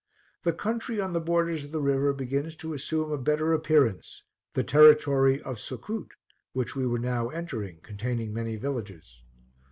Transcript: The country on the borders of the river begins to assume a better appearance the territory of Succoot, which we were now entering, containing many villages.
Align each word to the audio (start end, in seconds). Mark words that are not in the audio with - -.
The 0.41 0.51
country 0.53 0.99
on 0.99 1.13
the 1.13 1.19
borders 1.19 1.63
of 1.63 1.71
the 1.71 1.79
river 1.79 2.11
begins 2.11 2.55
to 2.55 2.73
assume 2.73 3.11
a 3.11 3.19
better 3.19 3.53
appearance 3.53 4.23
the 4.55 4.63
territory 4.63 5.39
of 5.43 5.57
Succoot, 5.59 6.13
which 6.53 6.75
we 6.75 6.87
were 6.87 6.97
now 6.97 7.29
entering, 7.29 7.81
containing 7.83 8.33
many 8.33 8.55
villages. 8.55 9.21